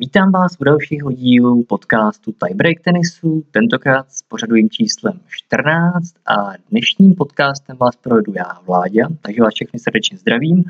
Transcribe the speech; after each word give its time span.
Vítám 0.00 0.32
vás 0.32 0.52
u 0.60 0.64
dalšího 0.64 1.12
dílu 1.12 1.64
podcastu 1.64 2.32
Tiebreak 2.32 2.80
tenisu, 2.84 3.44
tentokrát 3.50 4.12
s 4.12 4.22
pořadovým 4.22 4.70
číslem 4.70 5.20
14 5.28 6.14
a 6.26 6.34
dnešním 6.70 7.14
podcastem 7.14 7.76
vás 7.76 7.96
provedu 7.96 8.32
já, 8.36 8.58
Vláďa, 8.66 9.08
takže 9.22 9.42
vás 9.42 9.54
všechny 9.54 9.78
srdečně 9.78 10.18
zdravím. 10.18 10.64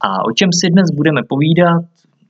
A 0.00 0.24
o 0.24 0.32
čem 0.32 0.52
si 0.52 0.70
dnes 0.70 0.90
budeme 0.90 1.20
povídat? 1.28 1.84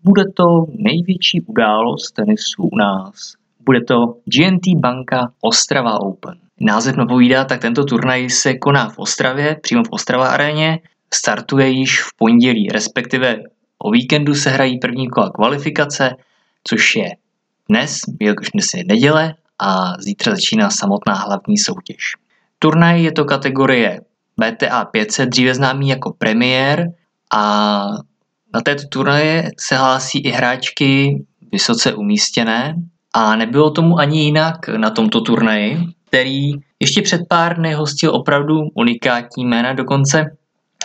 Bude 0.05 0.25
to 0.35 0.67
největší 0.79 1.41
událost 1.41 2.11
tenisu 2.11 2.63
u 2.63 2.77
nás. 2.77 3.35
Bude 3.65 3.81
to 3.81 3.97
GNT 4.25 4.81
Banka 4.81 5.33
Ostrava 5.41 6.01
Open. 6.01 6.35
Název 6.61 6.97
napovídá, 6.97 7.45
tak 7.45 7.61
tento 7.61 7.85
turnaj 7.85 8.31
se 8.31 8.55
koná 8.55 8.89
v 8.89 8.99
Ostravě, 8.99 9.57
přímo 9.63 9.83
v 9.85 9.91
Ostrava 9.91 10.29
aréně. 10.29 10.79
Startuje 11.15 11.69
již 11.69 12.03
v 12.03 12.09
pondělí, 12.19 12.69
respektive 12.69 13.39
O 13.79 13.91
víkendu 13.91 14.35
se 14.35 14.51
hrají 14.51 14.79
první 14.79 15.09
kola 15.09 15.31
kvalifikace, 15.31 16.17
což 16.69 16.97
je 16.97 17.11
dnes, 17.69 18.01
jelikož 18.21 18.51
dnes 18.51 18.67
je 18.75 18.85
neděle 18.85 19.35
a 19.59 19.93
zítra 19.99 20.35
začíná 20.35 20.71
samotná 20.71 21.15
hlavní 21.15 21.59
soutěž. 21.59 21.99
Turnaj 22.59 23.03
je 23.03 23.13
to 23.13 23.25
kategorie 23.25 24.01
BTA 24.41 24.85
500, 24.85 25.29
dříve 25.29 25.55
známý 25.55 25.89
jako 25.89 26.13
premiér 26.19 26.89
a 27.35 27.83
na 28.55 28.61
této 28.65 28.83
turnaje 28.89 29.51
se 29.61 29.77
hlásí 29.77 30.19
i 30.19 30.31
hráčky 30.31 31.25
vysoce 31.53 31.95
umístěné. 31.95 32.75
A 33.15 33.37
nebylo 33.37 33.71
tomu 33.71 33.99
ani 33.99 34.25
jinak 34.25 34.69
na 34.69 34.91
tomto 34.91 35.21
turnaji, 35.21 35.79
který 36.09 36.53
ještě 36.81 37.03
před 37.03 37.21
pár 37.29 37.57
dny 37.57 37.75
hostil 37.75 38.15
opravdu 38.15 38.61
unikátní 38.75 39.45
jména, 39.45 39.73
dokonce 39.73 40.37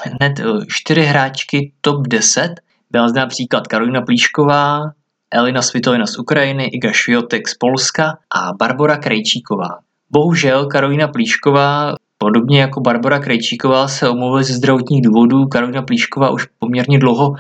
hned 0.04 0.42
čtyři 0.68 1.02
hráčky 1.02 1.72
top 1.82 2.08
10 2.08 2.50
byla 2.92 3.10
zde 3.10 3.20
například 3.20 3.68
Karolina 3.68 4.02
Plíšková, 4.02 4.92
Elina 5.32 5.62
Svitolina 5.62 6.08
z 6.08 6.20
Ukrajiny, 6.20 6.66
Iga 6.66 6.92
Šviotek 6.92 7.48
z 7.48 7.58
Polska 7.58 8.18
a 8.36 8.54
Barbara 8.60 8.98
Krejčíková. 8.98 9.80
Bohužel 10.12 10.66
Karolina 10.66 11.08
Plíšková, 11.08 11.96
podobně 12.18 12.62
jako 12.62 12.82
Barbara 12.82 13.20
Krejčíková, 13.20 13.88
se 13.88 14.10
omluvila 14.10 14.44
ze 14.44 14.54
zdravotních 14.54 15.02
důvodů. 15.02 15.46
Karolina 15.46 15.82
Plíšková 15.82 16.30
už 16.30 16.48
poměrně 16.60 17.00
dlouho 17.00 17.36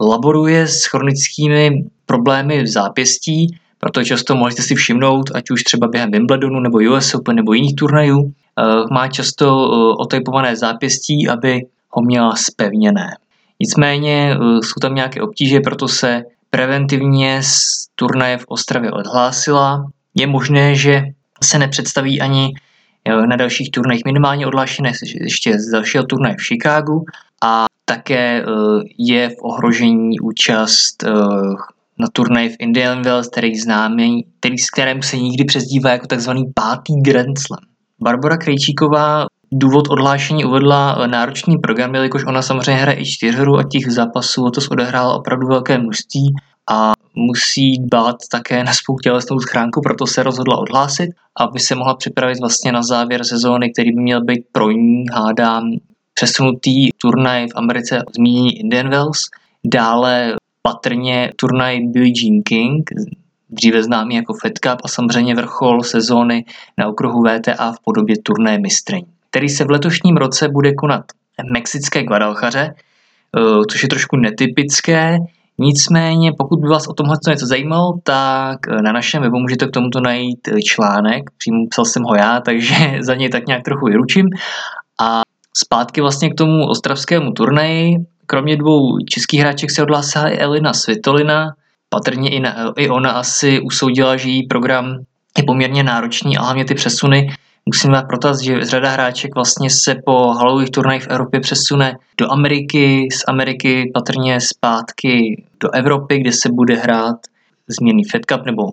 laboruje 0.00 0.66
s 0.68 0.84
chronickými 0.84 1.84
problémy 2.06 2.62
v 2.62 2.66
zápěstí, 2.66 3.56
proto 3.78 4.04
často 4.04 4.36
můžete 4.36 4.62
si 4.62 4.74
všimnout, 4.74 5.30
ať 5.34 5.50
už 5.50 5.62
třeba 5.62 5.88
během 5.88 6.10
Wimbledonu 6.10 6.60
nebo 6.60 6.78
US 6.78 7.14
Open 7.14 7.36
nebo 7.36 7.52
jiných 7.52 7.74
turnajů, 7.74 8.32
eh, 8.32 8.94
má 8.94 9.08
často 9.08 9.46
eh, 9.46 9.94
otypované 9.98 10.56
zápěstí, 10.56 11.28
aby 11.28 11.66
ho 11.90 12.02
měla 12.02 12.36
spevněné. 12.36 13.16
Nicméně 13.60 14.34
eh, 14.34 14.36
jsou 14.36 14.80
tam 14.80 14.94
nějaké 14.94 15.22
obtíže, 15.22 15.60
proto 15.60 15.88
se 15.88 16.22
preventivně 16.50 17.42
z 17.42 17.86
turnaje 17.94 18.38
v 18.38 18.44
Ostravě 18.48 18.92
odhlásila. 18.92 19.86
Je 20.14 20.26
možné, 20.26 20.74
že 20.74 21.02
se 21.42 21.58
nepředstaví 21.58 22.20
ani 22.20 22.54
eh, 23.04 23.26
na 23.26 23.36
dalších 23.36 23.70
turnajích 23.70 24.04
minimálně 24.04 24.46
odhlášené 24.46 24.92
ještě 25.20 25.58
z 25.58 25.70
dalšího 25.70 26.04
turnaje 26.04 26.34
v 26.38 26.42
Chicagu 26.42 27.04
a 27.42 27.64
také 27.84 28.42
eh, 28.42 28.44
je 28.98 29.28
v 29.28 29.36
ohrožení 29.42 30.20
účast 30.20 31.04
na 31.98 32.06
turnaji 32.12 32.48
v 32.48 32.56
Indian 32.58 33.02
Wells, 33.02 33.28
který 33.28 33.56
známý, 33.56 34.26
který 34.40 34.58
s 34.58 34.70
kterým 34.70 35.02
se 35.02 35.16
nikdy 35.16 35.44
přezdívá 35.44 35.90
jako 35.90 36.06
takzvaný 36.06 36.44
pátý 36.54 36.92
Grand 37.02 37.38
Slam. 37.38 37.60
Barbara 38.00 38.36
Krejčíková 38.36 39.26
důvod 39.56 39.88
odhlášení 39.88 40.44
uvedla 40.44 40.96
eh, 40.98 41.08
náročný 41.08 41.58
program, 41.58 41.94
jelikož 41.94 42.24
ona 42.24 42.42
samozřejmě 42.42 42.82
hraje 42.82 43.00
i 43.00 43.04
čtyřhru 43.04 43.58
a 43.58 43.64
těch 43.70 43.92
zápasů 43.92 44.50
to 44.50 44.60
odehrála 44.70 45.14
opravdu 45.14 45.46
velké 45.46 45.78
množství 45.78 46.34
a 46.70 46.92
musí 47.14 47.78
dbát 47.78 48.16
také 48.30 48.64
na 48.64 48.72
svou 48.72 48.98
tělesnou 48.98 49.38
schránku, 49.38 49.80
proto 49.80 50.06
se 50.06 50.22
rozhodla 50.22 50.58
odhlásit, 50.58 51.10
aby 51.40 51.60
se 51.60 51.74
mohla 51.74 51.94
připravit 51.94 52.40
vlastně 52.40 52.72
na 52.72 52.82
závěr 52.82 53.24
sezóny, 53.24 53.72
který 53.72 53.92
by 53.92 54.02
měl 54.02 54.24
být 54.24 54.44
pro 54.52 54.70
ní, 54.70 55.04
hádám, 55.12 55.70
přesunutý 56.14 56.88
turnaj 56.98 57.46
v 57.48 57.56
Americe 57.56 58.02
zmíněný 58.16 58.60
Indian 58.60 58.90
Wells, 58.90 59.18
dále 59.64 60.34
patrně 60.62 61.30
turnaj 61.36 61.80
Billie 61.80 62.12
Jean 62.22 62.42
King, 62.42 62.90
dříve 63.50 63.82
známý 63.82 64.14
jako 64.14 64.34
Fed 64.42 64.58
Cup 64.58 64.80
a 64.84 64.88
samozřejmě 64.88 65.34
vrchol 65.34 65.82
sezóny 65.82 66.44
na 66.78 66.88
okruhu 66.88 67.22
VTA 67.22 67.72
v 67.72 67.80
podobě 67.84 68.16
turné 68.22 68.58
mistryň 68.58 69.04
který 69.34 69.48
se 69.48 69.64
v 69.64 69.70
letošním 69.70 70.16
roce 70.16 70.48
bude 70.48 70.72
konat 70.72 71.04
v 71.38 71.52
mexické 71.52 72.04
Guadalchaře, 72.04 72.74
eh, 72.74 73.40
což 73.70 73.82
je 73.82 73.88
trošku 73.88 74.16
netypické. 74.16 75.18
Nicméně, 75.58 76.32
pokud 76.38 76.60
by 76.60 76.68
vás 76.68 76.86
o 76.86 76.92
tomhle 76.92 77.16
něco 77.28 77.46
zajímalo, 77.46 77.98
tak 78.02 78.58
eh, 78.68 78.82
na 78.82 78.92
našem 78.92 79.22
webu 79.22 79.38
můžete 79.38 79.66
k 79.66 79.70
tomuto 79.70 80.00
najít 80.00 80.48
eh, 80.48 80.62
článek, 80.62 81.22
přímo 81.38 81.66
psal 81.70 81.84
jsem 81.84 82.02
ho 82.02 82.14
já, 82.14 82.40
takže 82.46 82.74
za 83.00 83.14
něj 83.14 83.28
tak 83.28 83.46
nějak 83.46 83.62
trochu 83.62 83.86
vyručím. 83.86 84.26
A 85.00 85.22
zpátky 85.56 86.00
vlastně 86.00 86.30
k 86.30 86.34
tomu 86.34 86.68
ostravskému 86.68 87.32
turnaji, 87.32 87.96
kromě 88.26 88.56
dvou 88.56 88.98
českých 88.98 89.40
hráček 89.40 89.70
se 89.70 89.82
odhlásila 89.82 90.28
i 90.28 90.38
Elina 90.38 90.72
Svitolina, 90.72 91.54
patrně 91.88 92.30
i, 92.30 92.40
na, 92.40 92.72
i 92.76 92.88
ona 92.88 93.10
asi 93.10 93.60
usoudila, 93.60 94.16
že 94.16 94.28
její 94.28 94.46
program 94.46 94.98
je 95.38 95.44
poměrně 95.44 95.82
náročný 95.82 96.38
a 96.38 96.42
hlavně 96.42 96.64
ty 96.64 96.74
přesuny 96.74 97.34
Musím 97.68 97.92
dát 97.92 98.02
protaz, 98.02 98.40
že 98.40 98.64
řada 98.64 98.90
hráček 98.90 99.34
vlastně 99.34 99.70
se 99.70 99.94
po 100.04 100.28
halových 100.28 100.70
turnajích 100.70 101.02
v 101.02 101.08
Evropě 101.08 101.40
přesune 101.40 101.96
do 102.18 102.32
Ameriky, 102.32 103.08
z 103.12 103.24
Ameriky 103.28 103.90
patrně 103.94 104.40
zpátky 104.40 105.44
do 105.60 105.70
Evropy, 105.74 106.18
kde 106.18 106.32
se 106.32 106.48
bude 106.52 106.74
hrát 106.76 107.16
změný 107.68 108.04
Fed 108.04 108.26
Cup 108.26 108.46
nebo 108.46 108.72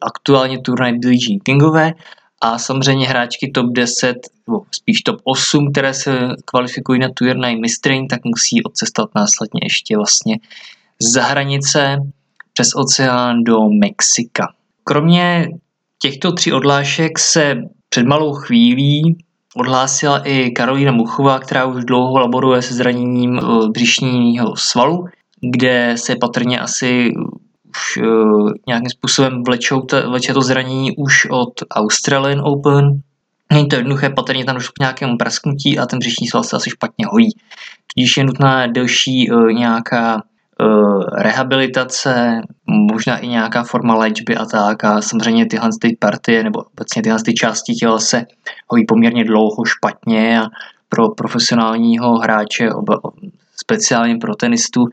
aktuálně 0.00 0.58
turnaj 0.58 0.98
Billie 0.98 1.18
Jean 1.28 1.40
Kingové 1.42 1.92
a 2.40 2.58
samozřejmě 2.58 3.08
hráčky 3.08 3.50
top 3.50 3.66
10, 3.72 4.16
nebo 4.46 4.62
spíš 4.70 5.02
top 5.02 5.20
8, 5.24 5.72
které 5.72 5.94
se 5.94 6.28
kvalifikují 6.44 7.00
na 7.00 7.08
turnaj 7.14 7.56
mistryň, 7.56 8.06
tak 8.06 8.20
musí 8.24 8.62
odcestovat 8.62 9.10
následně 9.14 9.60
ještě 9.62 9.96
vlastně 9.96 10.38
za 11.00 11.22
hranice 11.22 11.96
přes 12.52 12.68
oceán 12.74 13.44
do 13.44 13.68
Mexika. 13.68 14.52
Kromě 14.84 15.48
těchto 15.98 16.32
tří 16.32 16.52
odlášek 16.52 17.18
se 17.18 17.56
před 17.94 18.06
malou 18.06 18.32
chvílí 18.32 19.18
odhlásila 19.56 20.18
i 20.18 20.50
Karolína 20.50 20.92
Muchová, 20.92 21.38
která 21.38 21.64
už 21.64 21.84
dlouho 21.84 22.18
laboruje 22.18 22.62
se 22.62 22.74
zraněním 22.74 23.38
eh, 23.38 23.68
břišního 23.68 24.56
svalu, 24.56 25.04
kde 25.40 25.94
se 25.96 26.16
patrně 26.16 26.58
asi 26.58 27.12
už 27.68 27.96
uh, 27.96 28.50
nějakým 28.66 28.90
způsobem 28.90 29.42
vlečou 29.46 29.80
to, 29.80 30.10
vleče 30.10 30.34
to 30.34 30.40
zranění 30.40 30.96
už 30.96 31.26
od 31.30 31.52
Australian 31.70 32.40
Open. 32.44 33.00
Není 33.52 33.68
to 33.68 33.76
jednoduché, 33.76 34.10
patrně 34.10 34.44
tam 34.44 34.54
došlo 34.54 34.72
k 34.72 34.80
nějakému 34.80 35.16
prasknutí 35.16 35.78
a 35.78 35.86
ten 35.86 35.98
břišní 35.98 36.26
sval 36.26 36.44
se 36.44 36.56
asi 36.56 36.70
špatně 36.70 37.06
hojí. 37.06 37.28
Tudíž 37.94 38.16
je 38.16 38.24
nutná 38.24 38.66
delší 38.66 39.30
uh, 39.30 39.52
nějaká 39.52 40.22
rehabilitace, 41.12 42.40
možná 42.66 43.18
i 43.18 43.28
nějaká 43.28 43.64
forma 43.64 43.94
léčby 43.94 44.36
a 44.36 44.46
tak. 44.46 44.84
A 44.84 45.00
samozřejmě 45.00 45.46
tyhle 45.46 45.68
ty 45.80 45.96
partie 45.98 46.44
nebo 46.44 46.62
obecně 46.62 47.02
tyhle 47.02 47.18
ty 47.24 47.34
části 47.34 47.72
těla 47.72 47.98
se 47.98 48.26
hojí 48.68 48.86
poměrně 48.86 49.24
dlouho 49.24 49.64
špatně 49.64 50.40
a 50.40 50.44
pro 50.88 51.08
profesionálního 51.08 52.18
hráče, 52.18 52.68
speciálně 53.56 54.16
pro 54.16 54.34
tenistu, 54.34 54.86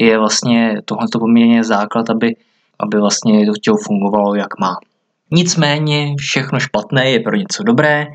je 0.00 0.18
vlastně 0.18 0.76
tohle 0.84 1.06
poměrně 1.12 1.64
základ, 1.64 2.10
aby, 2.10 2.36
aby 2.80 2.98
vlastně 2.98 3.46
to 3.46 3.52
tělo 3.52 3.76
fungovalo 3.76 4.34
jak 4.34 4.58
má. 4.60 4.76
Nicméně 5.30 6.14
všechno 6.18 6.60
špatné 6.60 7.10
je 7.10 7.20
pro 7.20 7.36
něco 7.36 7.62
dobré. 7.62 8.00
E, 8.02 8.06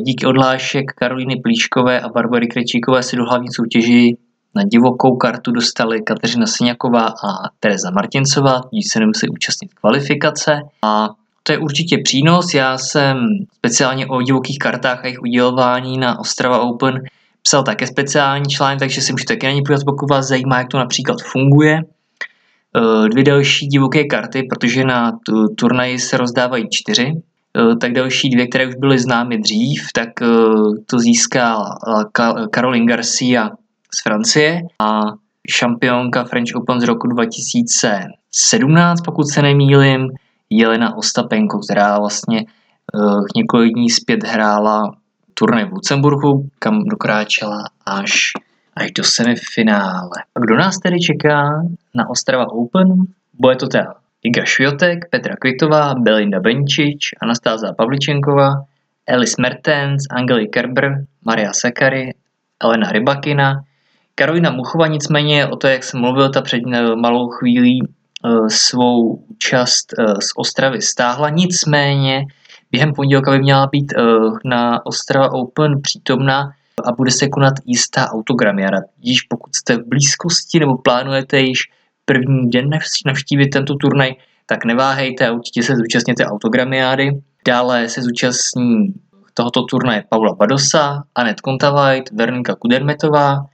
díky 0.00 0.26
odhlášek 0.26 0.84
Karolíny 0.92 1.36
Plíškové 1.36 2.00
a 2.00 2.08
Barbary 2.08 2.46
Krečíkové 2.46 3.02
si 3.02 3.16
do 3.16 3.24
hlavní 3.24 3.48
soutěži 3.52 4.16
na 4.58 4.64
divokou 4.64 5.16
kartu 5.16 5.52
dostali 5.52 6.02
Kateřina 6.02 6.46
Sněková 6.46 7.06
a 7.06 7.48
Tereza 7.60 7.90
Martincová, 7.90 8.60
tudíž 8.60 8.86
se 8.92 9.00
nemusí 9.00 9.28
účastnit 9.28 9.74
kvalifikace 9.74 10.60
a 10.82 11.08
to 11.42 11.52
je 11.52 11.58
určitě 11.58 11.98
přínos. 12.04 12.54
Já 12.54 12.78
jsem 12.78 13.16
speciálně 13.56 14.06
o 14.06 14.22
divokých 14.22 14.58
kartách 14.58 15.00
a 15.00 15.06
jejich 15.06 15.22
udělování 15.22 15.98
na 15.98 16.18
Ostrava 16.18 16.60
Open 16.60 16.94
psal 17.42 17.62
také 17.62 17.86
speciální 17.86 18.46
článek, 18.46 18.78
takže 18.78 19.00
si 19.00 19.12
můžete 19.12 19.34
taky 19.34 19.46
na 19.46 19.52
ní 19.52 19.62
podívat, 19.62 19.84
pokud 19.84 20.10
vás 20.10 20.26
zajímá, 20.26 20.58
jak 20.58 20.68
to 20.68 20.78
například 20.78 21.18
funguje. 21.22 21.74
E, 21.76 23.08
dvě 23.08 23.24
další 23.24 23.66
divoké 23.66 24.04
karty, 24.04 24.42
protože 24.42 24.84
na 24.84 25.12
tu 25.26 25.48
turnaji 25.58 25.98
se 25.98 26.16
rozdávají 26.16 26.64
čtyři, 26.70 27.06
e, 27.12 27.76
tak 27.80 27.92
další 27.92 28.30
dvě, 28.30 28.46
které 28.46 28.66
už 28.66 28.74
byly 28.74 28.98
známy 28.98 29.38
dřív, 29.38 29.82
tak 29.94 30.22
e, 30.22 30.26
to 30.86 30.98
získá 30.98 31.56
Caroline 32.54 32.86
Garcia 32.86 33.50
z 33.94 34.02
Francie 34.02 34.62
a 34.82 35.00
šampionka 35.48 36.24
French 36.24 36.54
Open 36.56 36.80
z 36.80 36.84
roku 36.84 37.06
2017, 37.06 39.00
pokud 39.04 39.24
se 39.24 39.42
nemýlim, 39.42 40.08
Jelena 40.50 40.96
Ostapenko, 40.96 41.58
která 41.58 41.98
vlastně 41.98 42.44
uh, 42.94 43.24
několik 43.36 43.74
dní 43.74 43.90
zpět 43.90 44.24
hrála 44.24 44.82
turnaj 45.34 45.64
v 45.64 45.72
Lucemburku, 45.72 46.48
kam 46.58 46.84
dokráčela 46.84 47.64
až, 47.86 48.12
až 48.76 48.90
do 48.92 49.04
semifinále. 49.04 50.16
A 50.34 50.40
kdo 50.40 50.56
nás 50.56 50.78
tedy 50.78 51.00
čeká 51.00 51.62
na 51.94 52.10
Ostrava 52.10 52.52
Open? 52.52 52.88
Bude 53.34 53.56
to 53.56 53.66
teda 53.68 53.94
Iga 54.22 54.44
Šviotek, 54.44 55.10
Petra 55.10 55.36
Kvitová, 55.36 55.94
Belinda 55.94 56.40
Benčič, 56.40 57.14
Anastáza 57.22 57.72
Pavličenková, 57.72 58.66
Elis 59.06 59.36
Mertens, 59.36 60.02
Angeli 60.10 60.48
Kerber, 60.48 61.06
Maria 61.24 61.52
Sakary, 61.52 62.14
Elena 62.62 62.92
Rybakina, 62.92 63.62
Karolina 64.18 64.50
Muchová 64.50 64.86
nicméně 64.86 65.46
o 65.46 65.56
to, 65.56 65.66
jak 65.66 65.84
jsem 65.84 66.00
mluvil, 66.00 66.30
ta 66.30 66.42
před 66.42 66.60
malou 66.94 67.28
chvílí 67.28 67.80
eh, 67.82 68.50
svou 68.50 69.14
účast 69.14 69.94
eh, 69.98 70.04
z 70.06 70.28
Ostravy 70.36 70.82
stáhla, 70.82 71.30
nicméně 71.30 72.24
během 72.70 72.92
pondělka 72.92 73.30
by 73.30 73.38
měla 73.38 73.66
být 73.66 73.92
eh, 73.92 74.02
na 74.44 74.86
Ostrava 74.86 75.32
Open 75.32 75.72
přítomna 75.82 76.50
a 76.84 76.92
bude 76.92 77.10
se 77.10 77.28
konat 77.28 77.54
jistá 77.66 78.08
autogramiáda. 78.10 78.78
Již 79.02 79.22
pokud 79.22 79.54
jste 79.54 79.76
v 79.76 79.88
blízkosti 79.88 80.58
nebo 80.60 80.78
plánujete 80.78 81.40
již 81.40 81.58
první 82.04 82.50
den 82.50 82.70
navštívit 83.06 83.48
tento 83.48 83.74
turnaj, 83.74 84.14
tak 84.46 84.64
neváhejte 84.64 85.28
a 85.28 85.32
určitě 85.32 85.62
se 85.62 85.76
zúčastněte 85.76 86.24
autogramiády. 86.26 87.10
Dále 87.46 87.88
se 87.88 88.02
zúčastní 88.02 88.94
tohoto 89.34 89.62
turnaje 89.62 90.04
Paula 90.08 90.34
Badosa, 90.34 91.02
Anet 91.14 91.40
Kontavajt, 91.40 92.10
Vernika 92.12 92.54
Kudermetová, 92.54 93.44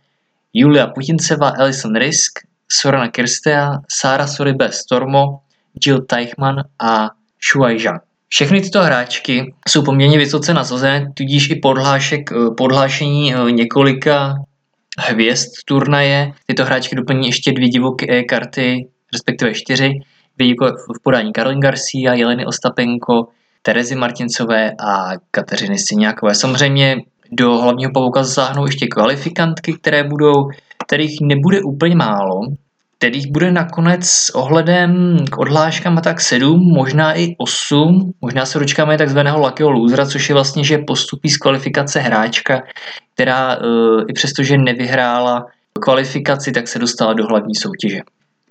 Julia 0.54 0.86
Putinceva, 0.86 1.48
Alison 1.58 1.94
Risk, 1.94 2.38
Sorana 2.68 3.08
Kirstea, 3.08 3.80
Sara 3.88 4.26
Soribe 4.26 4.72
Stormo, 4.72 5.40
Jill 5.86 6.00
Teichmann 6.00 6.64
a 6.78 7.10
Shuai 7.50 7.78
Zhang. 7.78 8.02
Všechny 8.28 8.60
tyto 8.60 8.82
hráčky 8.82 9.54
jsou 9.68 9.82
poměrně 9.82 10.18
vysoce 10.18 10.54
nasazené, 10.54 11.12
tudíž 11.14 11.50
i 11.50 11.54
podhlášek, 11.54 12.30
podhlášení 12.56 13.34
eh, 13.34 13.52
několika 13.52 14.34
hvězd 14.98 15.50
turnaje. 15.64 16.32
Tyto 16.46 16.64
hráčky 16.64 16.96
doplní 16.96 17.26
ještě 17.26 17.52
dvě 17.52 17.68
divoké 17.68 18.22
karty, 18.22 18.88
respektive 19.12 19.54
čtyři, 19.54 19.90
dvě 20.38 20.54
v 20.98 21.02
podání 21.02 21.32
Karolin 21.32 21.60
Garcia, 21.60 22.14
Jeleny 22.14 22.46
Ostapenko, 22.46 23.28
Terezy 23.62 23.94
Martincové 23.94 24.72
a 24.80 25.10
Kateřiny 25.30 25.78
Syňákové. 25.78 26.34
Samozřejmě 26.34 26.96
do 27.32 27.58
hlavního 27.58 27.90
pavouka 27.92 28.22
zasáhnou 28.22 28.66
ještě 28.66 28.86
kvalifikantky, 28.86 29.72
které 29.72 30.04
budou, 30.04 30.48
kterých 30.86 31.20
nebude 31.20 31.62
úplně 31.62 31.96
málo, 31.96 32.40
kterých 32.98 33.30
bude 33.30 33.52
nakonec 33.52 34.06
s 34.06 34.34
ohledem 34.34 35.16
k 35.30 35.38
odhláškám 35.38 35.98
a 35.98 36.00
tak 36.00 36.20
7, 36.20 36.72
možná 36.74 37.18
i 37.18 37.34
8, 37.38 38.12
možná 38.20 38.46
se 38.46 38.58
dočkáme 38.58 38.98
takzvaného 38.98 39.38
luckyho 39.38 39.70
losera, 39.70 40.06
což 40.06 40.28
je 40.28 40.34
vlastně, 40.34 40.64
že 40.64 40.78
postupí 40.78 41.30
z 41.30 41.36
kvalifikace 41.36 42.00
hráčka, 42.00 42.62
která 43.14 43.56
uh, 43.56 44.02
i 44.08 44.12
přesto, 44.12 44.42
že 44.42 44.58
nevyhrála 44.58 45.46
kvalifikaci, 45.80 46.52
tak 46.52 46.68
se 46.68 46.78
dostala 46.78 47.12
do 47.12 47.26
hlavní 47.26 47.54
soutěže. 47.54 48.00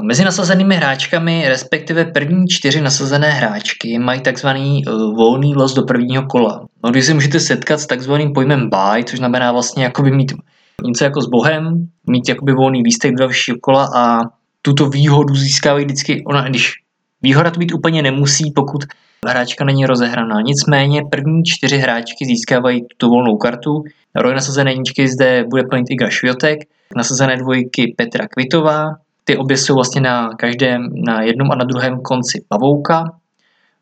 Mezi 0.02 0.24
nasazenými 0.24 0.76
hráčkami, 0.76 1.46
respektive 1.48 2.06
první 2.06 2.48
čtyři 2.48 2.82
nasazené 2.82 3.30
hráčky, 3.30 4.00
mají 4.00 4.22
takzvaný 4.22 4.86
uh, 4.86 5.16
volný 5.16 5.56
los 5.56 5.74
do 5.74 5.84
prvního 5.84 6.26
kola. 6.26 6.66
No, 6.84 6.92
když 6.92 7.06
se 7.06 7.14
můžete 7.14 7.40
setkat 7.40 7.80
s 7.80 7.88
takzvaným 7.88 8.34
pojmem 8.34 8.70
buy, 8.70 9.04
což 9.04 9.20
znamená 9.20 9.52
vlastně 9.52 9.84
jakoby 9.84 10.12
mít 10.12 10.34
něco 10.86 11.04
jako 11.04 11.22
s 11.22 11.28
Bohem, 11.28 11.88
mít 12.10 12.30
jakoby 12.30 12.54
volný 12.54 12.84
lístek 12.84 13.12
do 13.12 13.18
dalšího 13.18 13.58
kola 13.62 13.90
a 13.96 14.20
tuto 14.62 14.90
výhodu 14.90 15.36
získávají 15.36 15.86
vždycky, 15.86 16.24
ona, 16.28 16.50
když 16.50 16.74
výhoda 17.22 17.52
to 17.52 17.60
být 17.60 17.74
úplně 17.74 18.02
nemusí, 18.02 18.52
pokud 18.52 18.84
hráčka 19.28 19.66
není 19.66 19.86
rozehraná. 19.86 20.42
Nicméně 20.42 21.02
první 21.12 21.44
čtyři 21.44 21.78
hráčky 21.78 22.26
získávají 22.26 22.82
tuto 22.88 23.10
volnou 23.10 23.38
kartu. 23.38 23.84
Roj 24.16 24.34
nasazené 24.34 24.72
jedničky 24.72 25.08
zde 25.08 25.44
bude 25.50 25.64
plnit 25.64 25.86
Iga 25.90 26.10
Šviotek, 26.10 26.60
nasazené 26.96 27.38
dvojky 27.38 27.94
Petra 27.98 28.28
Kvitová, 28.28 28.86
ty 29.24 29.38
obě 29.38 29.58
jsou 29.58 29.76
vlastně 29.76 30.02
na 30.02 30.30
každém, 30.30 30.90
na 31.06 31.22
jednom 31.22 31.52
a 31.52 31.56
na 31.56 31.66
druhém 31.66 32.02
konci 32.02 32.46
pavouka. 32.48 33.04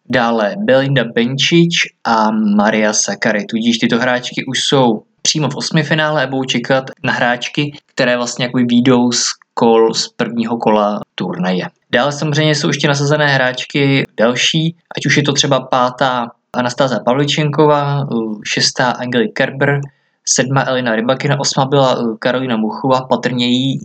Dále 0.09 0.55
Belinda 0.57 1.03
Benčič 1.15 1.73
a 2.03 2.31
Maria 2.31 2.93
Sakary. 2.93 3.45
Tudíž 3.45 3.77
tyto 3.77 3.99
hráčky 3.99 4.45
už 4.45 4.59
jsou 4.59 5.03
přímo 5.21 5.49
v 5.49 5.55
osmi 5.55 5.83
finále 5.83 6.23
a 6.23 6.27
budou 6.27 6.43
čekat 6.43 6.83
na 7.03 7.13
hráčky, 7.13 7.71
které 7.85 8.17
vlastně 8.17 8.45
jako 8.45 8.57
výjdou 8.57 9.11
z 9.11 9.25
kol 9.53 9.93
z 9.93 10.07
prvního 10.07 10.57
kola 10.57 10.99
turnaje. 11.15 11.65
Dále 11.91 12.11
samozřejmě 12.11 12.55
jsou 12.55 12.67
ještě 12.67 12.87
nasazené 12.87 13.27
hráčky 13.27 14.03
další, 14.17 14.75
ať 14.97 15.05
už 15.05 15.17
je 15.17 15.23
to 15.23 15.33
třeba 15.33 15.59
pátá 15.59 16.27
Anastáza 16.53 16.99
Pavličenková, 17.05 18.07
šestá 18.45 18.91
Angeli 18.91 19.29
Kerber, 19.29 19.79
sedma 20.25 20.63
Elina 20.67 20.95
Rybakina, 20.95 21.39
osma 21.39 21.65
byla 21.65 22.17
Karolina 22.19 22.57
Muchová, 22.57 23.01
patrně 23.01 23.45
jí 23.45 23.79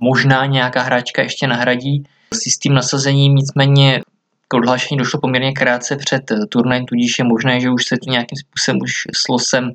možná 0.00 0.46
nějaká 0.46 0.82
hráčka 0.82 1.22
ještě 1.22 1.46
nahradí 1.46 2.04
s 2.34 2.46
jistým 2.46 2.74
nasazením, 2.74 3.34
nicméně 3.34 4.00
k 4.48 4.54
odhlášení 4.54 4.98
došlo 4.98 5.20
poměrně 5.20 5.52
krátce 5.52 5.96
před 5.96 6.22
turnajem, 6.48 6.86
tudíž 6.86 7.18
je 7.18 7.24
možné, 7.24 7.60
že 7.60 7.70
už 7.70 7.86
se 7.86 7.96
to 8.04 8.10
nějakým 8.10 8.36
způsobem 8.36 8.80
už 8.82 8.92
s 9.14 9.28
losem 9.28 9.72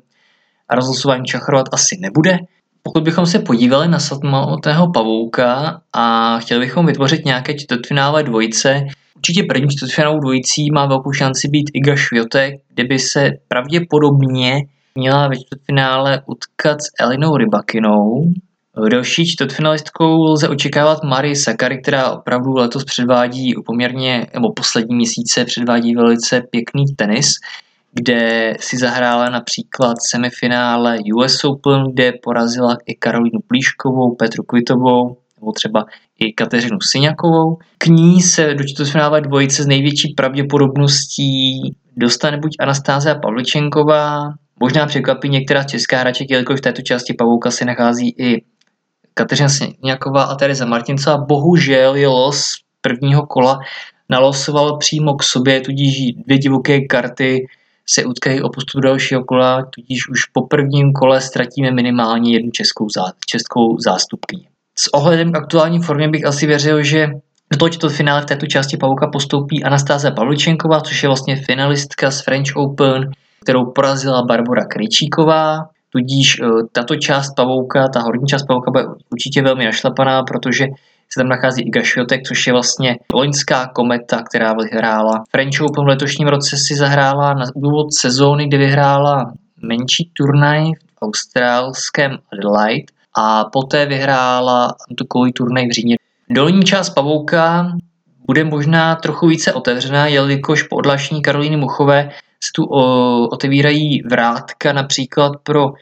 a 0.68 0.74
rozlosováním 0.74 1.24
čachrovat 1.24 1.66
asi 1.72 1.96
nebude. 2.00 2.38
Pokud 2.82 3.02
bychom 3.02 3.26
se 3.26 3.38
podívali 3.38 3.88
na 3.88 3.98
samotného 3.98 4.92
pavouka 4.92 5.80
a 5.92 6.38
chtěli 6.38 6.60
bychom 6.60 6.86
vytvořit 6.86 7.24
nějaké 7.24 7.54
čtvrtfinále 7.54 8.22
dvojice, 8.22 8.86
určitě 9.16 9.42
první 9.42 9.68
čtvrtfinálovou 9.68 10.20
dvojicí 10.20 10.70
má 10.70 10.86
velkou 10.86 11.12
šanci 11.12 11.48
být 11.48 11.70
Iga 11.74 11.96
Šviotek, 11.96 12.54
kde 12.74 12.84
by 12.84 12.98
se 12.98 13.30
pravděpodobně 13.48 14.60
měla 14.94 15.28
ve 15.28 15.36
čtvrtfinále 15.36 16.22
utkat 16.26 16.82
s 16.82 16.86
Elinou 17.00 17.36
Rybakinou. 17.36 18.24
Další 18.90 19.26
čtvrtfinalistkou 19.26 20.22
lze 20.24 20.48
očekávat 20.48 21.04
Marie 21.04 21.36
Sakary, 21.36 21.82
která 21.82 22.10
opravdu 22.10 22.52
letos 22.54 22.84
předvádí 22.84 23.54
poměrně, 23.66 24.26
nebo 24.34 24.52
poslední 24.52 24.96
měsíce 24.96 25.44
předvádí 25.44 25.94
velice 25.94 26.40
pěkný 26.50 26.84
tenis 26.96 27.34
kde 27.92 28.54
si 28.60 28.78
zahrála 28.78 29.30
například 29.30 29.94
semifinále 30.10 30.98
US 31.14 31.44
Open, 31.44 31.84
kde 31.92 32.12
porazila 32.22 32.76
i 32.86 32.94
Karolínu 32.94 33.40
Plíškovou, 33.46 34.14
Petru 34.14 34.42
Kvitovou, 34.42 35.16
nebo 35.40 35.52
třeba 35.52 35.84
i 36.18 36.32
Kateřinu 36.32 36.78
Syňakovou. 36.80 37.56
K 37.78 37.86
ní 37.86 38.22
se 38.22 38.54
do 38.54 38.64
čtvrtfinále 38.64 39.20
dvojice 39.20 39.62
s 39.62 39.66
největší 39.66 40.14
pravděpodobností 40.16 41.60
dostane 41.96 42.38
buď 42.38 42.56
Anastázia 42.60 43.14
Pavličenková, 43.14 44.32
možná 44.60 44.86
překvapí 44.86 45.28
některá 45.28 45.64
česká 45.64 45.98
hráček, 45.98 46.30
jelikož 46.30 46.58
v 46.58 46.62
této 46.62 46.82
části 46.82 47.14
Pavouka 47.14 47.50
se 47.50 47.64
nachází 47.64 48.14
i 48.18 48.42
Kateřina 49.14 49.48
Syňaková 49.48 50.22
a 50.22 50.34
Tereza 50.34 50.66
Martincová. 50.66 51.18
Bohužel 51.18 51.94
je 51.94 52.08
los 52.08 52.52
prvního 52.80 53.26
kola 53.26 53.58
nalosoval 54.10 54.76
přímo 54.78 55.14
k 55.14 55.22
sobě, 55.22 55.60
tudíž 55.60 56.12
dvě 56.26 56.38
divoké 56.38 56.80
karty 56.80 57.46
se 57.86 58.04
utkají 58.04 58.42
o 58.42 58.48
postup 58.48 58.82
dalšího 58.82 59.24
kola, 59.24 59.66
tudíž 59.74 60.08
už 60.08 60.24
po 60.24 60.46
prvním 60.46 60.92
kole 60.92 61.20
ztratíme 61.20 61.70
minimálně 61.70 62.32
jednu 62.32 62.50
českou, 62.50 62.88
zá, 62.88 63.04
českou 63.26 63.78
zástupkyni. 63.78 64.48
S 64.78 64.94
ohledem 64.94 65.32
k 65.32 65.36
aktuální 65.36 65.82
formě 65.82 66.08
bych 66.08 66.26
asi 66.26 66.46
věřil, 66.46 66.82
že 66.82 67.06
do 67.50 67.68
toho 67.68 67.90
finále 67.90 68.22
v 68.22 68.26
této 68.26 68.46
části 68.46 68.76
Pavouka 68.76 69.06
postoupí 69.06 69.64
Anastáze 69.64 70.10
Pavličenková, 70.10 70.80
což 70.80 71.02
je 71.02 71.08
vlastně 71.08 71.36
finalistka 71.36 72.10
z 72.10 72.20
French 72.24 72.56
Open, 72.56 73.10
kterou 73.42 73.64
porazila 73.64 74.22
Barbara 74.22 74.64
Kryčíková. 74.64 75.68
Tudíž 75.90 76.40
eh, 76.40 76.46
tato 76.72 76.96
část 76.96 77.34
Pavouka, 77.36 77.88
ta 77.88 78.00
horní 78.00 78.26
část 78.26 78.42
Pavouka 78.42 78.70
bude 78.70 78.84
určitě 79.12 79.42
velmi 79.42 79.64
našlapaná, 79.64 80.22
protože 80.22 80.64
se 81.12 81.20
tam 81.20 81.28
nachází 81.28 81.62
Iga 81.62 81.82
Šviotek, 81.82 82.22
což 82.22 82.46
je 82.46 82.52
vlastně 82.52 82.96
loňská 83.14 83.66
kometa, 83.66 84.22
která 84.22 84.54
vyhrála. 84.54 85.24
French 85.30 85.60
Open 85.60 85.84
v 85.84 85.88
letošním 85.88 86.28
roce 86.28 86.56
si 86.56 86.74
zahrála 86.74 87.34
na 87.34 87.44
úvod 87.54 87.86
sezóny, 87.92 88.46
kdy 88.46 88.56
vyhrála 88.56 89.32
menší 89.62 90.10
turnaj 90.16 90.64
v 90.64 91.02
australském 91.02 92.18
Adelaide 92.32 92.84
a 93.16 93.44
poté 93.44 93.86
vyhrála 93.86 94.74
tukový 94.98 95.32
turnaj 95.32 95.68
v 95.68 95.70
Římě. 95.70 95.96
Dolní 96.30 96.62
část 96.62 96.90
pavouka 96.90 97.72
bude 98.26 98.44
možná 98.44 98.94
trochu 98.94 99.26
více 99.26 99.52
otevřená, 99.52 100.06
jelikož 100.06 100.62
po 100.62 100.76
odlašení 100.76 101.22
Karolíny 101.22 101.56
Muchové 101.56 102.10
se 102.44 102.50
tu 102.54 102.64
o, 102.64 102.82
otevírají 103.28 104.02
vrátka 104.02 104.72
například 104.72 105.32
pro 105.42 105.72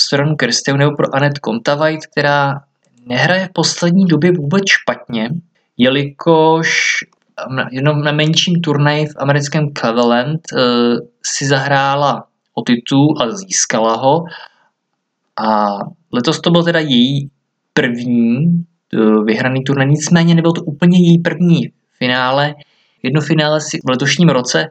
stranu 0.00 0.36
Kirsteu 0.36 0.76
nebo 0.76 0.96
pro 0.96 1.14
Anet 1.14 1.38
Kontavajt, 1.38 2.06
která 2.06 2.60
nehraje 3.06 3.46
v 3.46 3.52
poslední 3.52 4.06
době 4.06 4.32
vůbec 4.32 4.62
špatně, 4.68 5.30
jelikož 5.76 6.98
jenom 7.70 8.02
na 8.02 8.12
menším 8.12 8.60
turnaji 8.60 9.06
v 9.06 9.14
americkém 9.16 9.68
Cleveland 9.74 10.40
uh, 10.52 10.60
si 11.22 11.46
zahrála 11.46 12.24
o 12.54 12.62
titul 12.62 13.14
a 13.20 13.30
získala 13.30 13.96
ho. 13.96 14.24
A 15.40 15.78
letos 16.12 16.40
to 16.40 16.50
byl 16.50 16.64
teda 16.64 16.80
její 16.80 17.30
první 17.72 18.64
uh, 18.94 19.24
vyhraný 19.24 19.64
turnaj, 19.64 19.86
nicméně 19.86 20.34
nebyl 20.34 20.52
to 20.52 20.62
úplně 20.62 20.98
její 20.98 21.18
první 21.18 21.72
finále. 21.98 22.54
Jedno 23.02 23.20
finále 23.20 23.60
si 23.60 23.78
v 23.86 23.90
letošním 23.90 24.28
roce 24.28 24.70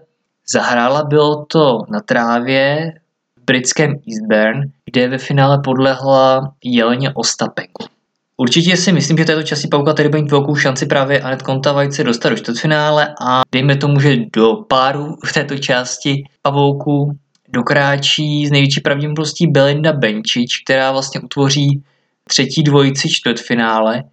zahrála, 0.54 1.04
bylo 1.04 1.46
to 1.46 1.80
na 1.90 2.00
trávě 2.00 2.94
v 3.38 3.46
britském 3.46 3.90
Eastbourne, 3.90 4.66
kde 4.86 5.08
ve 5.08 5.18
finále 5.18 5.62
podlehla 5.64 6.54
Jeleně 6.64 7.12
Ostapenko. 7.14 7.89
Určitě 8.42 8.78
si 8.78 8.92
myslím, 8.92 9.18
že 9.18 9.26
této 9.26 9.44
části 9.44 9.68
Pauka 9.68 9.94
tady 9.94 10.10
bude 10.10 10.22
mít 10.22 10.32
velkou 10.32 10.56
šanci 10.56 10.86
právě 10.86 11.22
Anet 11.22 11.42
Kontavajt 11.42 11.94
se 11.94 12.04
dostat 12.04 12.30
do 12.30 12.36
čtvrtfinále 12.36 13.16
a 13.22 13.42
dejme 13.52 13.76
tomu, 13.76 14.00
že 14.00 14.18
do 14.36 14.56
páru 14.68 15.16
v 15.26 15.34
této 15.34 15.58
části 15.58 16.24
pavouku 16.42 17.12
dokráčí 17.50 18.48
z 18.48 18.52
největší 18.52 18.82
pravděpodobností 18.82 19.48
Belinda 19.48 19.94
Benčič, 19.94 20.64
která 20.64 20.92
vlastně 20.92 21.20
utvoří 21.20 21.84
třetí 22.28 22.64
dvojici 22.64 23.10
čtvrtfinále. 23.10 24.04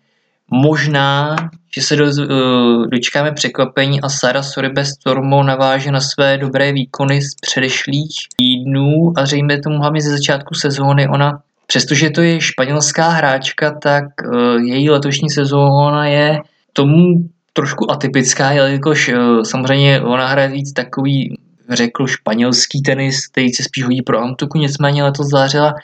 Možná, 0.50 1.36
že 1.76 1.82
se 1.82 1.96
do, 1.96 2.04
uh, 2.04 2.86
dočkáme 2.86 3.32
překvapení 3.32 4.00
a 4.00 4.08
Sara 4.08 4.42
Soribe 4.42 4.84
Stormo 4.84 5.42
naváže 5.42 5.90
na 5.90 6.00
své 6.00 6.38
dobré 6.38 6.72
výkony 6.72 7.22
z 7.22 7.34
předešlých 7.40 8.14
týdnů 8.36 9.12
a 9.16 9.26
zřejmě 9.26 9.60
tomu 9.60 9.78
hlavně 9.78 10.00
ze 10.00 10.10
začátku 10.10 10.54
sezóny 10.54 11.08
ona 11.08 11.40
Přestože 11.66 12.10
to 12.10 12.22
je 12.22 12.40
španělská 12.40 13.08
hráčka, 13.08 13.70
tak 13.82 14.04
uh, 14.24 14.60
její 14.60 14.90
letošní 14.90 15.30
sezóna 15.30 16.06
je 16.06 16.40
tomu 16.72 17.28
trošku 17.52 17.90
atypická, 17.90 18.50
jelikož 18.50 19.08
uh, 19.08 19.42
samozřejmě 19.42 20.00
ona 20.00 20.26
hraje 20.26 20.48
víc 20.48 20.72
takový, 20.72 21.38
řekl, 21.70 22.06
španělský 22.06 22.82
tenis, 22.82 23.26
který 23.26 23.48
se 23.50 23.62
spíš 23.62 23.84
hodí 23.84 24.02
pro 24.02 24.18
Antuku, 24.18 24.58
nicméně 24.58 25.04
letos 25.04 25.26
zářila, 25.26 25.74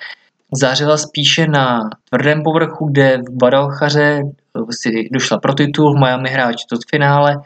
zářila 0.53 0.97
spíše 0.97 1.47
na 1.47 1.91
tvrdém 2.11 2.43
povrchu, 2.43 2.89
kde 2.91 3.19
v 3.19 3.37
Badalchaře 3.37 4.23
si 4.71 5.09
došla 5.13 5.39
pro 5.39 5.55
titul, 5.55 5.95
v 5.95 6.01
Miami 6.01 6.31
hráč 6.31 6.65
to 6.71 6.77
finále 6.91 7.37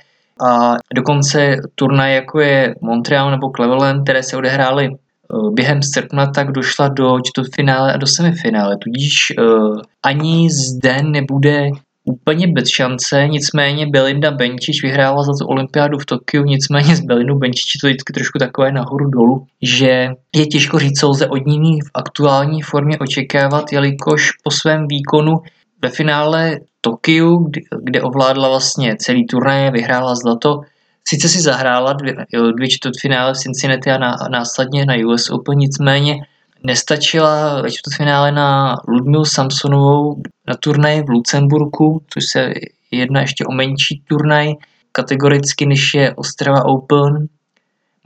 a 0.49 0.75
dokonce 0.95 1.57
turnaj 1.75 2.15
jako 2.15 2.41
je 2.41 2.75
Montreal 2.81 3.31
nebo 3.31 3.51
Cleveland, 3.57 4.03
které 4.03 4.23
se 4.23 4.37
odehrály 4.37 4.89
Eh, 4.89 5.06
během 5.53 5.83
srpna 5.83 6.27
tak 6.27 6.53
došla 6.53 6.89
do 6.89 7.21
čtvrtfinále 7.25 7.93
a 7.93 7.97
do 7.97 8.07
semifinále, 8.07 8.77
tudíž 8.77 9.33
uh, 9.39 9.81
ani 10.03 10.49
zde 10.51 11.03
nebude 11.03 11.71
úplně 12.07 12.49
bez 12.49 12.69
šance, 12.69 13.29
nicméně 13.29 13.87
Belinda 13.87 14.31
Benčič 14.31 14.83
vyhrála 14.83 15.23
za 15.23 15.33
tu 15.33 15.47
olympiádu 15.47 15.99
v 15.99 16.07
Tokiu, 16.07 16.45
nicméně 16.45 16.97
z 16.97 17.01
Belinu 17.01 17.39
Benčič 17.39 17.77
to 17.81 17.87
vždycky 17.87 18.13
trošku 18.13 18.39
takové 18.39 18.73
nahoru 18.73 19.11
dolů, 19.11 19.47
že 19.63 20.09
je 20.37 20.47
těžko 20.47 20.79
říct, 20.79 21.01
co 21.01 21.09
lze 21.09 21.27
od 21.27 21.47
ní 21.47 21.81
v 21.81 21.91
aktuální 21.95 22.63
formě 22.63 22.99
očekávat, 22.99 23.73
jelikož 23.73 24.33
po 24.45 24.51
svém 24.51 24.87
výkonu 24.89 25.33
ve 25.83 25.89
finále 25.89 26.61
Tokiu, 26.81 27.51
kde 27.83 28.03
ovládla 28.03 28.49
vlastně 28.49 28.97
celý 28.99 29.27
turnaj, 29.27 29.71
vyhrála 29.71 30.15
zlato, 30.15 30.61
Sice 31.09 31.29
si 31.29 31.41
zahrála 31.41 31.93
dvě, 31.93 32.15
dvě 32.57 32.69
čtvrtfinále 32.69 33.35
v 33.35 33.37
Cincinnati 33.37 33.91
a, 33.91 33.99
na, 33.99 34.17
následně 34.31 34.87
na 34.87 34.95
US 35.07 35.31
Open, 35.31 35.59
nicméně 35.59 36.17
nestačila 36.63 37.63
ve 37.63 37.71
čtvrtfinále 37.71 38.33
na 38.33 38.77
Ludmilu 38.89 39.25
Samsonovou 39.25 40.23
na 40.49 40.55
turnaji 40.55 41.03
v 41.03 41.09
Lucemburku, 41.09 42.03
což 42.13 42.25
se 42.33 42.53
jedná 42.91 43.21
ještě 43.21 43.45
o 43.45 43.53
menší 43.53 44.03
turnaj, 44.09 44.53
kategoricky 44.93 45.67
než 45.67 45.95
je 45.95 46.15
Ostrava 46.15 46.65
Open. 46.65 47.27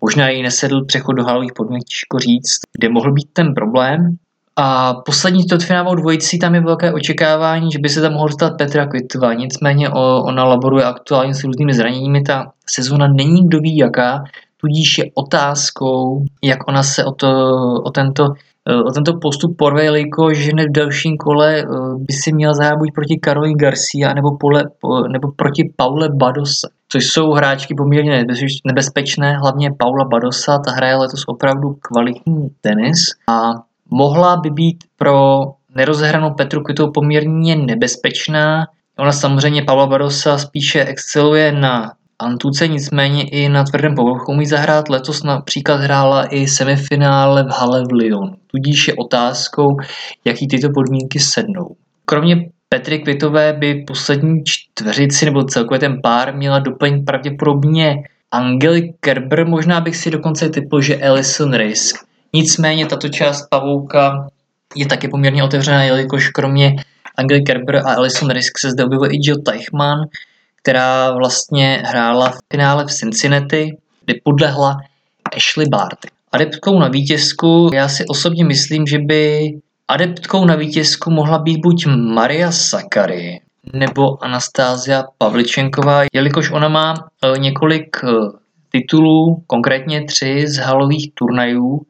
Možná 0.03 0.29
jí 0.29 0.43
nesedl 0.43 0.85
přechod 0.85 1.13
do 1.13 1.25
halových 1.25 1.53
podmínek, 1.57 1.85
těžko 1.85 2.19
říct, 2.19 2.61
kde 2.79 2.89
mohl 2.89 3.13
být 3.13 3.29
ten 3.33 3.55
problém. 3.55 4.17
A 4.63 4.95
poslední 4.95 5.43
čtvrtfinálovou 5.45 5.95
dvojicí 5.95 6.39
tam 6.39 6.55
je 6.55 6.61
velké 6.61 6.93
očekávání, 6.93 7.73
že 7.73 7.79
by 7.79 7.89
se 7.89 8.01
tam 8.01 8.13
mohl 8.13 8.27
dostat 8.27 8.57
Petra 8.59 8.87
Kvitová. 8.87 9.35
Nicméně 9.35 9.91
ona 9.91 10.45
laboruje 10.45 10.85
aktuálně 10.85 11.35
s 11.35 11.45
různými 11.45 11.75
zraněními. 11.75 12.23
Ta 12.23 12.53
sezona 12.75 13.09
není 13.09 13.47
kdo 13.47 13.59
ví 13.59 13.77
jaká, 13.77 14.25
tudíž 14.57 14.99
je 14.99 15.05
otázkou, 15.15 16.25
jak 16.45 16.69
ona 16.69 16.83
se 16.83 17.05
o, 17.05 17.13
to, 17.13 17.29
o 17.85 17.91
tento 17.91 18.29
o 18.87 18.91
tento 18.91 19.19
postup 19.19 19.57
porve, 19.57 19.87
že 20.33 20.51
v 20.53 20.73
dalším 20.73 21.17
kole 21.17 21.59
eh, 21.59 21.65
by 21.97 22.13
si 22.13 22.33
měla 22.33 22.55
zahrát 22.55 22.79
proti 22.95 23.19
Karolín 23.19 23.57
Garcia 23.57 24.15
nebo, 24.15 24.37
pole, 24.37 24.65
nebo 25.13 25.33
proti 25.37 25.73
Paule 25.77 26.09
Badose, 26.09 26.69
což 26.89 27.07
jsou 27.07 27.31
hráčky 27.31 27.75
poměrně 27.75 28.25
nebezpečné, 28.67 29.39
hlavně 29.39 29.71
Paula 29.79 30.05
Badosa, 30.05 30.59
ta 30.59 30.71
hraje 30.71 30.97
letos 30.97 31.25
opravdu 31.27 31.77
kvalitní 31.81 32.49
tenis 32.61 32.99
a 33.29 33.53
mohla 33.91 34.37
by 34.37 34.51
být 34.51 34.85
pro 34.97 35.41
nerozehranou 35.77 36.31
Petru 36.37 36.63
Kvitou 36.63 36.91
poměrně 36.95 37.57
nebezpečná. 37.57 38.67
Ona 38.99 39.13
samozřejmě 39.13 39.63
Pavla 39.63 39.87
Barosa 39.87 40.39
spíše 40.39 40.85
exceluje 40.85 41.53
na 41.53 41.93
Antuce, 42.19 42.69
nicméně 42.69 43.29
i 43.29 43.49
na 43.49 43.65
tvrdém 43.65 43.95
povrchu 43.95 44.33
umí 44.33 44.47
zahrát. 44.47 44.89
Letos 44.89 45.23
například 45.23 45.81
hrála 45.81 46.25
i 46.25 46.47
semifinále 46.47 47.45
v 47.45 47.51
Hale 47.51 47.83
v 47.83 47.93
Lyon. 47.93 48.31
Tudíž 48.47 48.89
je 48.89 48.95
otázkou, 48.95 49.67
jaký 50.25 50.49
tyto 50.49 50.69
podmínky 50.75 51.19
sednou. 51.19 51.77
Kromě 52.05 52.37
Petry 52.69 52.99
Kvitové 52.99 53.53
by 53.53 53.85
poslední 53.87 54.45
čtveřici 54.45 55.25
nebo 55.25 55.45
celkově 55.45 55.79
ten 55.81 55.97
pár 56.03 56.37
měla 56.37 56.59
doplnit 56.59 57.05
pravděpodobně 57.05 57.95
Angeli 58.31 58.93
Kerber, 59.01 59.47
možná 59.47 59.81
bych 59.81 59.97
si 59.97 60.11
dokonce 60.11 60.49
typl, 60.49 60.81
že 60.81 60.97
Ellison 60.97 61.53
Risk. 61.55 62.10
Nicméně 62.33 62.87
tato 62.87 63.09
část 63.09 63.49
pavouka 63.51 64.29
je 64.77 64.87
taky 64.87 65.09
poměrně 65.09 65.45
otevřená, 65.45 65.85
jelikož 65.85 66.29
kromě 66.29 66.77
Angely 67.17 67.43
Kerber 67.43 67.77
a 67.77 67.95
Alison 67.95 68.31
Risk 68.31 68.59
se 68.59 68.71
zde 68.71 68.85
objevuje 68.85 69.11
i 69.11 69.19
Jill 69.23 69.43
Teichmann, 69.43 70.01
která 70.63 71.13
vlastně 71.13 71.83
hrála 71.87 72.31
v 72.31 72.39
finále 72.53 72.85
v 72.85 72.91
Cincinnati, 72.91 73.77
kde 74.05 74.15
podlehla 74.25 74.77
Ashley 75.37 75.69
Barty. 75.69 76.09
Adeptkou 76.33 76.79
na 76.79 76.89
vítězku, 76.89 77.71
já 77.75 77.89
si 77.89 78.05
osobně 78.07 78.45
myslím, 78.45 78.87
že 78.87 78.99
by 78.99 79.51
adeptkou 79.89 80.45
na 80.45 80.55
vítězku 80.55 81.11
mohla 81.11 81.39
být 81.39 81.61
buď 81.63 81.87
Maria 81.87 82.53
Sakary 82.53 83.41
nebo 83.73 84.25
Anastázia 84.25 85.05
Pavličenková, 85.19 86.03
jelikož 86.13 86.51
ona 86.51 86.69
má 86.69 86.95
e, 86.95 87.39
několik 87.39 87.97
e, 88.05 88.09
titulů, 88.73 89.43
konkrétně 89.47 90.05
tři 90.05 90.45
z 90.49 90.57
halových 90.57 91.11
turnajů 91.15 91.81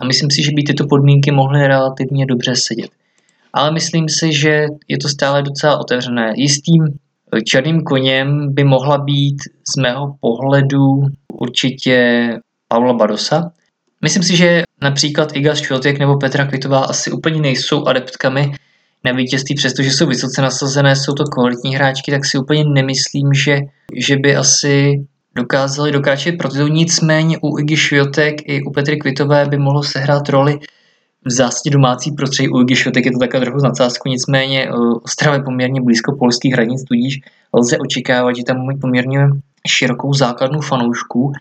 a 0.00 0.06
myslím 0.06 0.30
si, 0.30 0.42
že 0.42 0.50
by 0.54 0.62
tyto 0.62 0.86
podmínky 0.86 1.30
mohly 1.30 1.66
relativně 1.66 2.26
dobře 2.26 2.56
sedět. 2.56 2.90
Ale 3.52 3.72
myslím 3.72 4.08
si, 4.08 4.32
že 4.32 4.66
je 4.88 4.98
to 4.98 5.08
stále 5.08 5.42
docela 5.42 5.78
otevřené. 5.78 6.32
Jistým 6.36 6.84
eh, 6.86 7.42
černým 7.42 7.82
koněm 7.82 8.54
by 8.54 8.64
mohla 8.64 8.98
být 8.98 9.38
z 9.74 9.80
mého 9.82 10.14
pohledu 10.20 11.02
určitě 11.32 12.28
Paula 12.68 12.92
Badosa. 12.92 13.50
Myslím 14.02 14.22
si, 14.22 14.36
že 14.36 14.62
například 14.82 15.36
Iga 15.36 15.54
Šviltek 15.54 15.98
nebo 15.98 16.16
Petra 16.16 16.46
Kvitová 16.46 16.78
asi 16.78 17.10
úplně 17.10 17.40
nejsou 17.40 17.84
adeptkami 17.84 18.52
na 19.04 19.12
vítězství, 19.12 19.54
přestože 19.54 19.90
jsou 19.90 20.06
vysoce 20.06 20.42
nasazené, 20.42 20.96
jsou 20.96 21.12
to 21.12 21.24
kvalitní 21.24 21.74
hráčky, 21.74 22.10
tak 22.10 22.24
si 22.24 22.38
úplně 22.38 22.64
nemyslím, 22.64 23.34
že, 23.34 23.58
že 23.96 24.16
by 24.16 24.36
asi 24.36 25.04
dokázali 25.34 25.92
dokráčet 25.92 26.38
pro 26.38 26.48
titul. 26.48 26.68
Nicméně 26.68 27.38
u 27.42 27.58
Igy 27.58 27.76
Šviotek 27.76 28.34
i 28.44 28.62
u 28.62 28.70
Petry 28.70 28.96
Kvitové 28.96 29.46
by 29.46 29.58
mohlo 29.58 29.82
sehrát 29.82 30.28
roli 30.28 30.58
v 31.24 31.30
zásadě 31.30 31.70
domácí 31.70 32.12
prostředí. 32.12 32.48
U 32.48 32.60
Igy 32.60 32.76
Šviotek 32.76 33.06
je 33.06 33.12
to 33.12 33.18
taková 33.18 33.44
trochu 33.44 33.58
nadsázku, 33.58 34.08
nicméně 34.08 34.72
uh, 34.72 34.98
Ostrava 35.04 35.36
je 35.36 35.42
poměrně 35.42 35.80
blízko 35.82 36.16
polských 36.18 36.52
hranic, 36.52 36.84
tudíž 36.84 37.20
lze 37.52 37.78
očekávat, 37.78 38.36
že 38.36 38.44
tam 38.44 38.66
mají 38.66 38.78
poměrně 38.78 39.18
širokou 39.68 40.14
základnu 40.14 40.60
fanoušků, 40.60 41.32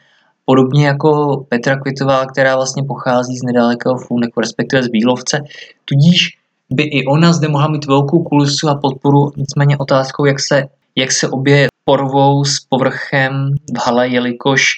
podobně 0.45 0.87
jako 0.87 1.37
Petra 1.49 1.79
Kvitová, 1.79 2.25
která 2.25 2.55
vlastně 2.55 2.83
pochází 2.83 3.37
z 3.37 3.43
nedalekého 3.43 3.97
Fulneku, 3.97 4.39
respektive 4.39 4.83
z 4.83 4.87
Bílovce, 4.87 5.39
tudíž 5.85 6.37
by 6.71 6.83
i 6.83 7.05
ona 7.05 7.33
zde 7.33 7.47
mohla 7.47 7.67
mít 7.67 7.85
velkou 7.85 8.23
kulisu 8.23 8.69
a 8.69 8.75
podporu, 8.75 9.31
nicméně 9.37 9.77
otázkou, 9.77 10.25
jak 10.25 10.39
se, 10.39 10.63
jak 10.95 11.11
se 11.11 11.29
obě 11.29 11.68
porvou 11.89 12.45
s 12.45 12.59
povrchem 12.69 13.55
v 13.73 13.77
hale, 13.85 14.07
jelikož 14.07 14.77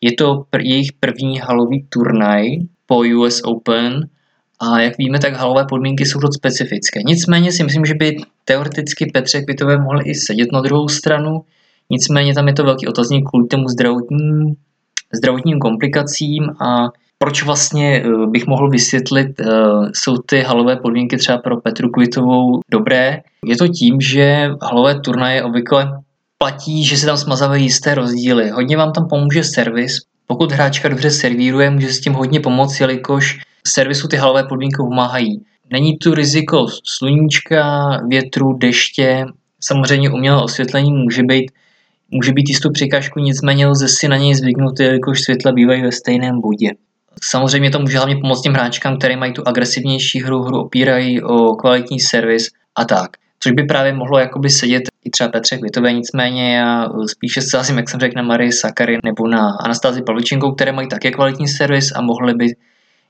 je 0.00 0.12
to 0.12 0.34
pr- 0.52 0.60
jejich 0.60 0.92
první 0.92 1.38
halový 1.38 1.86
turnaj 1.88 2.46
po 2.86 2.96
US 2.98 3.42
Open 3.44 4.08
a 4.60 4.80
jak 4.80 4.98
víme, 4.98 5.18
tak 5.18 5.34
halové 5.34 5.64
podmínky 5.64 6.06
jsou 6.06 6.18
dost 6.18 6.34
specifické. 6.34 7.00
Nicméně 7.06 7.52
si 7.52 7.64
myslím, 7.64 7.84
že 7.84 7.94
by 7.94 8.16
teoreticky 8.44 9.06
Petře 9.06 9.42
Kvitové 9.42 9.78
mohli 9.78 10.04
i 10.04 10.14
sedět 10.14 10.52
na 10.52 10.60
druhou 10.60 10.88
stranu, 10.88 11.44
nicméně 11.90 12.34
tam 12.34 12.48
je 12.48 12.54
to 12.54 12.64
velký 12.64 12.86
otazník 12.86 13.28
kvůli 13.28 13.46
tomu 13.46 13.68
zdravotním, 13.68 14.56
zdravotním 15.14 15.58
komplikacím 15.58 16.50
a 16.60 16.88
proč 17.18 17.42
vlastně 17.42 18.02
eh, 18.02 18.26
bych 18.26 18.46
mohl 18.46 18.70
vysvětlit, 18.70 19.40
eh, 19.40 19.46
jsou 19.94 20.16
ty 20.18 20.40
halové 20.40 20.76
podmínky 20.76 21.16
třeba 21.16 21.38
pro 21.38 21.60
Petru 21.60 21.90
Kvitovou 21.90 22.60
dobré. 22.70 23.22
Je 23.44 23.56
to 23.56 23.68
tím, 23.68 24.00
že 24.00 24.50
halové 24.62 25.00
turnaje 25.00 25.44
obvykle 25.44 26.02
platí, 26.38 26.84
že 26.84 26.96
se 26.96 27.06
tam 27.06 27.16
smazávají 27.16 27.64
jisté 27.64 27.94
rozdíly. 27.94 28.50
Hodně 28.50 28.76
vám 28.76 28.92
tam 28.92 29.08
pomůže 29.08 29.44
servis. 29.44 29.96
Pokud 30.26 30.52
hráčka 30.52 30.88
dobře 30.88 31.10
servíruje, 31.10 31.70
může 31.70 31.92
s 31.92 32.00
tím 32.00 32.12
hodně 32.12 32.40
pomoct, 32.40 32.80
jelikož 32.80 33.38
servisu 33.66 34.08
ty 34.08 34.16
halové 34.16 34.44
podmínky 34.44 34.76
pomáhají. 34.76 35.44
Není 35.72 35.98
tu 35.98 36.14
riziko 36.14 36.66
sluníčka, 36.96 37.90
větru, 38.08 38.52
deště, 38.52 39.24
samozřejmě 39.60 40.10
umělé 40.10 40.42
osvětlení 40.42 40.92
může 40.92 41.22
být, 41.22 41.50
může 42.10 42.32
být 42.32 42.48
jistou 42.48 42.70
překážku, 42.70 43.20
nicméně 43.20 43.66
lze 43.66 43.88
si 43.88 44.08
na 44.08 44.16
něj 44.16 44.34
zvyknout, 44.34 44.80
jelikož 44.80 45.20
světla 45.20 45.52
bývají 45.52 45.82
ve 45.82 45.92
stejném 45.92 46.40
bodě. 46.40 46.70
Samozřejmě 47.22 47.70
to 47.70 47.78
může 47.78 47.96
hlavně 47.96 48.16
pomoct 48.16 48.42
těm 48.42 48.54
hráčkám, 48.54 48.98
které 48.98 49.16
mají 49.16 49.32
tu 49.32 49.42
agresivnější 49.46 50.22
hru, 50.22 50.42
hru 50.42 50.60
opírají 50.60 51.22
o 51.22 51.54
kvalitní 51.54 52.00
servis 52.00 52.48
a 52.76 52.84
tak. 52.84 53.10
Což 53.38 53.52
by 53.52 53.62
právě 53.62 53.92
mohlo 53.92 54.18
jakoby 54.18 54.50
sedět 54.50 54.82
i 55.04 55.10
třeba 55.10 55.30
Petře 55.30 55.58
Kvitové, 55.58 55.92
nicméně 55.92 56.56
já 56.56 56.88
spíše 57.06 57.42
se 57.42 57.58
asi, 57.58 57.74
jak 57.74 57.88
jsem 57.88 58.00
řekl, 58.00 58.16
na 58.16 58.22
Marii 58.22 58.52
Sakary 58.52 58.98
nebo 59.04 59.28
na 59.28 59.50
Anastázi 59.50 60.02
Pavličenkou, 60.02 60.52
které 60.52 60.72
mají 60.72 60.88
také 60.88 61.10
kvalitní 61.10 61.48
servis 61.48 61.92
a 61.96 62.00
mohly 62.00 62.34
by 62.34 62.46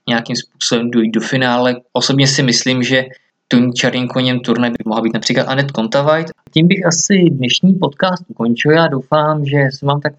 nějakým 0.09 0.37
způsobem 0.37 0.91
dojít 0.91 1.11
do 1.11 1.21
finále. 1.21 1.77
Osobně 1.93 2.27
si 2.27 2.43
myslím, 2.43 2.83
že 2.83 3.05
tím 3.53 3.73
černým 3.73 4.09
koněm 4.09 4.41
turné 4.41 4.71
by 4.71 4.77
mohla 4.87 5.03
být 5.03 5.15
například 5.15 5.45
Anet 5.45 5.71
Kontavajt. 5.71 6.27
Tím 6.55 6.69
bych 6.69 6.87
asi 6.87 7.15
dnešní 7.31 7.75
podcast 7.75 8.25
ukončil. 8.29 8.73
Já 8.73 8.87
doufám, 8.87 9.45
že 9.45 9.57
jsem 9.57 9.89
vám 9.89 10.01
tak 10.01 10.13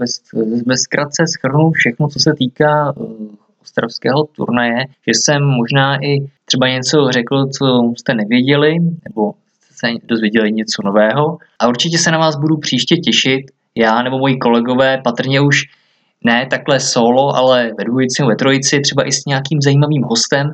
ve, 0.65 0.77
zkratce 0.77 1.27
schrnul 1.27 1.71
všechno, 1.71 2.07
co 2.07 2.19
se 2.19 2.33
týká 2.37 2.97
uh, 2.97 3.13
ostravského 3.61 4.23
turnaje, 4.23 4.85
že 5.07 5.13
jsem 5.13 5.43
možná 5.43 6.03
i 6.03 6.27
třeba 6.45 6.67
něco 6.67 7.11
řekl, 7.11 7.47
co 7.47 7.93
jste 7.97 8.13
nevěděli, 8.13 8.75
nebo 8.79 9.33
se 9.79 9.87
dozvěděli 10.03 10.51
něco 10.51 10.81
nového. 10.85 11.37
A 11.59 11.67
určitě 11.67 11.97
se 11.97 12.11
na 12.11 12.17
vás 12.17 12.35
budu 12.35 12.57
příště 12.57 12.97
těšit. 12.97 13.41
Já 13.75 14.03
nebo 14.03 14.19
moji 14.19 14.37
kolegové 14.37 15.01
patrně 15.03 15.41
už 15.41 15.61
ne 16.23 16.47
takhle 16.49 16.79
solo, 16.79 17.35
ale 17.35 17.71
ve 17.77 17.83
dvojici 17.83 18.23
ve 18.23 18.35
trojici, 18.35 18.79
třeba 18.79 19.07
i 19.07 19.11
s 19.11 19.25
nějakým 19.25 19.61
zajímavým 19.61 20.03
hostem. 20.03 20.53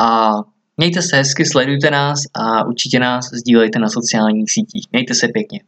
A 0.00 0.30
mějte 0.76 1.02
se 1.02 1.16
hezky, 1.16 1.46
sledujte 1.46 1.90
nás 1.90 2.20
a 2.34 2.64
určitě 2.64 3.00
nás 3.00 3.30
sdílejte 3.30 3.78
na 3.78 3.88
sociálních 3.88 4.50
sítích. 4.50 4.86
Mějte 4.92 5.14
se 5.14 5.28
pěkně. 5.28 5.60